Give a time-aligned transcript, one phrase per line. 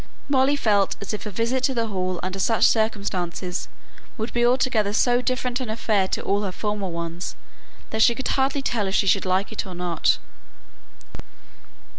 [0.27, 3.67] Molly felt as if a visit to the Hall under such circumstances
[4.17, 7.35] would be altogether so different an affair to all her former ones,
[7.91, 10.17] that she could hardly tell if she should like it or not.